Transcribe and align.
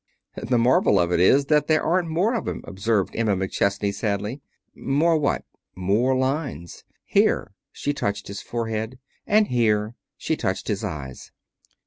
"The 0.35 0.57
marvel 0.57 0.99
of 0.99 1.11
it 1.11 1.19
is 1.19 1.45
that 1.45 1.67
there 1.67 1.83
aren't 1.83 2.09
more 2.09 2.33
of 2.33 2.47
'em," 2.47 2.61
observed 2.65 3.15
Emma 3.15 3.35
McChesney 3.37 3.93
sadly. 3.93 4.41
"More 4.73 5.15
what?" 5.15 5.43
"More 5.75 6.15
lines. 6.15 6.83
Here," 7.05 7.53
she 7.71 7.93
touched 7.93 8.27
his 8.27 8.41
forehead, 8.41 8.97
"and 9.27 9.49
here," 9.49 9.93
she 10.17 10.35
touched 10.35 10.69
his 10.69 10.83
eyes. 10.83 11.31